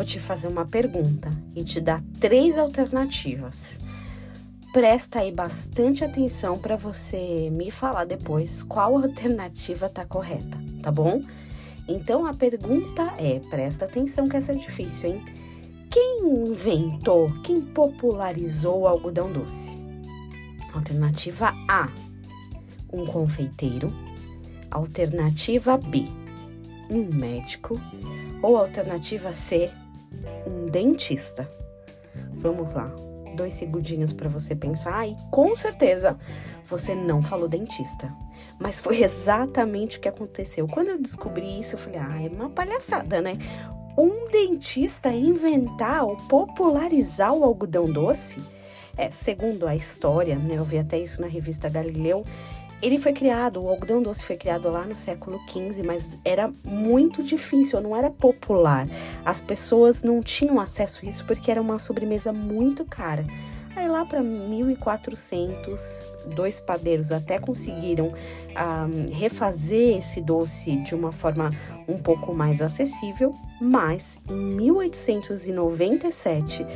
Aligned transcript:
vou 0.00 0.04
te 0.06 0.18
fazer 0.18 0.48
uma 0.48 0.64
pergunta 0.64 1.28
e 1.54 1.62
te 1.62 1.78
dar 1.78 2.02
três 2.18 2.56
alternativas. 2.56 3.78
Presta 4.72 5.18
aí 5.18 5.30
bastante 5.30 6.02
atenção 6.02 6.56
para 6.56 6.74
você 6.74 7.50
me 7.52 7.70
falar 7.70 8.06
depois 8.06 8.62
qual 8.62 8.96
alternativa 8.96 9.90
tá 9.90 10.06
correta, 10.06 10.56
tá 10.82 10.90
bom? 10.90 11.22
Então 11.86 12.24
a 12.24 12.32
pergunta 12.32 13.12
é: 13.18 13.40
presta 13.50 13.84
atenção 13.84 14.26
que 14.26 14.38
essa 14.38 14.52
é 14.52 14.54
difícil, 14.54 15.10
hein? 15.10 15.24
Quem 15.90 16.20
inventou, 16.48 17.30
quem 17.42 17.60
popularizou 17.60 18.80
o 18.80 18.88
algodão 18.88 19.30
doce? 19.30 19.76
Alternativa 20.72 21.52
A: 21.68 21.90
um 22.90 23.04
confeiteiro. 23.04 23.92
Alternativa 24.70 25.76
B: 25.76 26.06
um 26.88 27.04
médico. 27.04 27.78
Ou 28.42 28.56
alternativa 28.56 29.34
C: 29.34 29.70
um 30.46 30.66
dentista. 30.66 31.50
Vamos 32.32 32.72
lá, 32.72 32.90
dois 33.36 33.52
segundinhos 33.52 34.12
para 34.12 34.28
você 34.28 34.54
pensar 34.54 35.08
e 35.08 35.16
com 35.30 35.54
certeza 35.54 36.18
você 36.66 36.94
não 36.94 37.22
falou 37.22 37.48
dentista. 37.48 38.12
Mas 38.58 38.80
foi 38.80 39.02
exatamente 39.04 39.98
o 39.98 40.00
que 40.00 40.08
aconteceu. 40.08 40.66
Quando 40.66 40.88
eu 40.88 41.00
descobri 41.00 41.58
isso, 41.58 41.74
eu 41.74 41.78
falei: 41.78 41.98
ah, 41.98 42.22
é 42.22 42.28
uma 42.28 42.50
palhaçada, 42.50 43.20
né? 43.20 43.38
um 43.98 44.28
dentista 44.30 45.10
inventar 45.10 46.04
ou 46.04 46.16
popularizar 46.16 47.34
o 47.34 47.44
algodão 47.44 47.90
doce? 47.90 48.40
É, 48.96 49.10
segundo 49.10 49.66
a 49.66 49.74
história, 49.74 50.36
né, 50.36 50.56
eu 50.56 50.64
vi 50.64 50.78
até 50.78 50.98
isso 50.98 51.20
na 51.20 51.26
revista 51.26 51.68
Galileu, 51.68 52.24
ele 52.82 52.98
foi 52.98 53.12
criado, 53.12 53.62
o 53.62 53.68
algodão 53.68 54.02
doce 54.02 54.24
foi 54.24 54.36
criado 54.36 54.70
lá 54.70 54.84
no 54.84 54.94
século 54.94 55.38
XV, 55.48 55.82
mas 55.84 56.08
era 56.24 56.52
muito 56.64 57.22
difícil, 57.22 57.80
não 57.80 57.96
era 57.96 58.10
popular. 58.10 58.88
As 59.24 59.40
pessoas 59.40 60.02
não 60.02 60.20
tinham 60.22 60.58
acesso 60.58 61.04
a 61.04 61.08
isso 61.08 61.24
porque 61.26 61.50
era 61.50 61.60
uma 61.60 61.78
sobremesa 61.78 62.32
muito 62.32 62.84
cara. 62.84 63.24
Aí 63.76 63.88
lá 63.88 64.04
para 64.04 64.22
1400, 64.22 66.08
dois 66.34 66.60
padeiros 66.60 67.12
até 67.12 67.38
conseguiram 67.38 68.12
refazer 69.12 69.98
esse 69.98 70.20
doce 70.20 70.74
de 70.76 70.94
uma 70.94 71.12
forma 71.12 71.50
um 71.86 71.96
pouco 71.96 72.34
mais 72.34 72.60
acessível, 72.60 73.34
mas 73.60 74.20
em 74.28 74.34
1897 74.34 76.66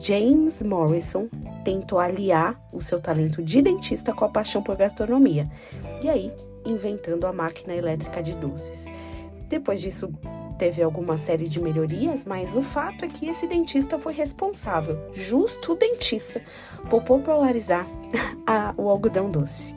James 0.00 0.62
Morrison 0.62 1.28
tentou 1.66 1.98
aliar 1.98 2.56
o 2.72 2.80
seu 2.80 3.00
talento 3.00 3.42
de 3.42 3.60
dentista 3.60 4.12
com 4.12 4.24
a 4.24 4.28
paixão 4.28 4.62
por 4.62 4.76
gastronomia, 4.76 5.50
e 6.00 6.08
aí 6.08 6.32
inventando 6.64 7.26
a 7.26 7.32
máquina 7.32 7.74
elétrica 7.74 8.22
de 8.22 8.36
doces. 8.36 8.84
Depois 9.48 9.80
disso, 9.80 10.08
teve 10.56 10.80
alguma 10.80 11.16
série 11.16 11.48
de 11.48 11.60
melhorias, 11.60 12.24
mas 12.24 12.54
o 12.54 12.62
fato 12.62 13.04
é 13.04 13.08
que 13.08 13.26
esse 13.26 13.48
dentista 13.48 13.98
foi 13.98 14.12
responsável, 14.12 15.10
justo 15.12 15.72
o 15.72 15.74
dentista, 15.74 16.40
por 16.88 17.02
popularizar 17.02 17.84
a, 18.46 18.72
o 18.76 18.88
algodão 18.88 19.28
doce. 19.28 19.74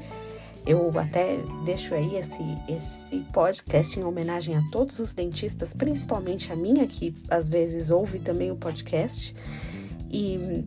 Eu 0.67 0.91
até 0.95 1.37
deixo 1.65 1.95
aí 1.95 2.17
esse, 2.17 2.43
esse 2.67 3.25
podcast 3.33 3.99
em 3.99 4.03
homenagem 4.03 4.55
a 4.55 4.61
todos 4.71 4.99
os 4.99 5.15
dentistas, 5.15 5.73
principalmente 5.73 6.53
a 6.53 6.55
minha, 6.55 6.85
que 6.85 7.15
às 7.31 7.49
vezes 7.49 7.89
ouve 7.89 8.19
também 8.19 8.51
o 8.51 8.55
podcast. 8.55 9.33
E 10.11 10.63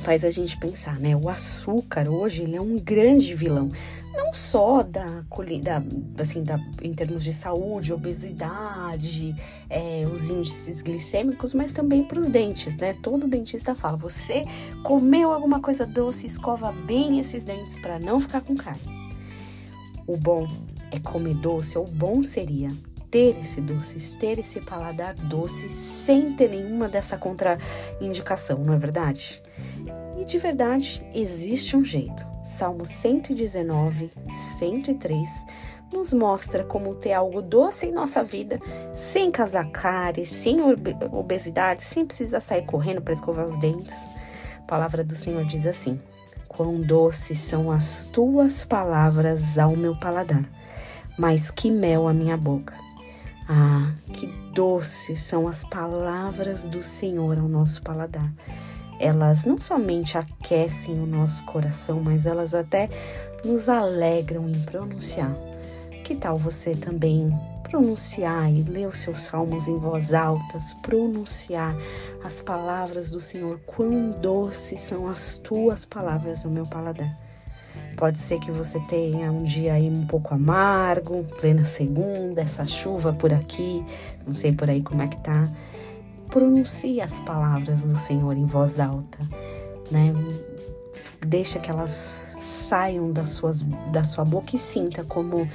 faz 0.00 0.24
a 0.24 0.30
gente 0.30 0.56
pensar, 0.56 0.98
né? 0.98 1.16
O 1.16 1.28
açúcar 1.28 2.08
hoje 2.08 2.42
ele 2.42 2.56
é 2.56 2.60
um 2.60 2.78
grande 2.78 3.34
vilão, 3.34 3.68
não 4.12 4.32
só 4.32 4.82
da, 4.82 5.24
da 5.62 5.82
assim, 6.22 6.42
da, 6.42 6.60
em 6.82 6.92
termos 6.92 7.24
de 7.24 7.32
saúde, 7.32 7.92
obesidade, 7.92 9.34
é, 9.68 10.02
os 10.10 10.28
índices 10.30 10.82
glicêmicos, 10.82 11.54
mas 11.54 11.72
também 11.72 12.04
para 12.04 12.18
os 12.18 12.28
dentes, 12.28 12.76
né? 12.76 12.94
Todo 13.02 13.26
dentista 13.26 13.74
fala: 13.74 13.96
você 13.96 14.44
comeu 14.82 15.32
alguma 15.32 15.60
coisa 15.60 15.86
doce, 15.86 16.26
escova 16.26 16.70
bem 16.70 17.18
esses 17.18 17.44
dentes 17.44 17.78
para 17.78 17.98
não 17.98 18.20
ficar 18.20 18.40
com 18.40 18.54
carne. 18.56 19.04
O 20.06 20.16
bom 20.16 20.46
é 20.90 21.00
comer 21.00 21.34
doce, 21.34 21.78
ou 21.78 21.86
bom 21.86 22.22
seria 22.22 22.68
ter 23.10 23.38
esse 23.38 23.60
doce, 23.60 24.18
ter 24.18 24.40
esse 24.40 24.60
paladar 24.60 25.14
doce 25.14 25.68
sem 25.68 26.32
ter 26.32 26.50
nenhuma 26.50 26.88
dessa 26.88 27.16
contraindicação, 27.16 28.58
não 28.58 28.74
é 28.74 28.76
verdade? 28.76 29.40
E 30.18 30.24
de 30.24 30.38
verdade, 30.38 31.04
existe 31.14 31.76
um 31.76 31.84
jeito. 31.84 32.26
Salmo 32.44 32.84
119, 32.84 34.10
103 34.58 35.28
nos 35.92 36.12
mostra 36.12 36.64
como 36.64 36.94
ter 36.94 37.12
algo 37.12 37.40
doce 37.40 37.86
em 37.86 37.92
nossa 37.92 38.22
vida, 38.22 38.60
sem 38.92 39.30
casacares, 39.30 40.28
sem 40.28 40.58
obesidade, 41.12 41.84
sem 41.84 42.04
precisar 42.04 42.40
sair 42.40 42.66
correndo 42.66 43.00
para 43.00 43.12
escovar 43.12 43.46
os 43.46 43.58
dentes. 43.58 43.94
A 44.58 44.62
palavra 44.62 45.04
do 45.04 45.14
Senhor 45.14 45.44
diz 45.44 45.66
assim: 45.66 46.00
Quão 46.48 46.80
doces 46.80 47.38
são 47.38 47.70
as 47.70 48.06
tuas 48.06 48.64
palavras 48.64 49.58
ao 49.58 49.76
meu 49.76 49.96
paladar, 49.96 50.44
mas 51.16 51.50
que 51.50 51.70
mel 51.70 52.08
a 52.08 52.12
minha 52.12 52.36
boca. 52.36 52.74
Ah, 53.48 53.92
que 54.12 54.26
doces 54.52 55.20
são 55.20 55.46
as 55.46 55.64
palavras 55.64 56.66
do 56.66 56.82
Senhor 56.82 57.38
ao 57.38 57.48
nosso 57.48 57.82
paladar. 57.82 58.32
Elas 58.98 59.44
não 59.44 59.58
somente 59.58 60.16
aquecem 60.16 60.94
o 61.00 61.06
nosso 61.06 61.44
coração, 61.44 62.00
mas 62.00 62.26
elas 62.26 62.54
até 62.54 62.88
nos 63.44 63.68
alegram 63.68 64.48
em 64.48 64.60
pronunciar. 64.62 65.34
Que 66.04 66.14
tal 66.14 66.36
você 66.36 66.74
também 66.74 67.28
pronunciar 67.74 68.52
e 68.52 68.62
ler 68.62 68.86
os 68.86 68.98
seus 68.98 69.22
salmos 69.22 69.66
em 69.66 69.76
voz 69.76 70.14
alta, 70.14 70.58
pronunciar 70.80 71.76
as 72.22 72.40
palavras 72.40 73.10
do 73.10 73.20
Senhor. 73.20 73.58
Quão 73.66 74.12
doces 74.12 74.80
são 74.80 75.08
as 75.08 75.38
tuas 75.38 75.84
palavras 75.84 76.44
no 76.44 76.50
meu 76.50 76.64
paladar. 76.66 77.18
Pode 77.96 78.18
ser 78.18 78.38
que 78.38 78.50
você 78.50 78.78
tenha 78.80 79.30
um 79.30 79.42
dia 79.42 79.74
aí 79.74 79.88
um 79.88 80.06
pouco 80.06 80.34
amargo, 80.34 81.24
plena 81.40 81.64
segunda, 81.64 82.42
essa 82.42 82.66
chuva 82.66 83.12
por 83.12 83.32
aqui, 83.32 83.84
não 84.26 84.34
sei 84.34 84.52
por 84.52 84.68
aí 84.68 84.82
como 84.82 85.02
é 85.02 85.08
que 85.08 85.20
tá. 85.20 85.48
Pronuncie 86.34 87.00
as 87.00 87.20
palavras 87.20 87.82
do 87.82 87.94
Senhor 87.94 88.36
em 88.36 88.44
voz 88.44 88.80
alta, 88.80 89.20
né? 89.88 90.12
Deixa 91.24 91.60
que 91.60 91.70
elas 91.70 92.36
saiam 92.40 93.12
das 93.12 93.28
suas, 93.28 93.62
da 93.92 94.02
sua 94.02 94.24
boca 94.24 94.56
e 94.56 94.58
sinta 94.58 95.04
como 95.04 95.48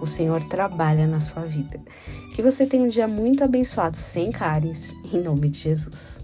o 0.00 0.06
Senhor 0.06 0.40
trabalha 0.44 1.04
na 1.04 1.20
sua 1.20 1.42
vida. 1.42 1.80
Que 2.36 2.42
você 2.42 2.64
tenha 2.64 2.84
um 2.84 2.88
dia 2.88 3.08
muito 3.08 3.42
abençoado, 3.42 3.96
sem 3.96 4.30
caries, 4.30 4.94
em 5.12 5.20
nome 5.20 5.50
de 5.50 5.58
Jesus. 5.58 6.20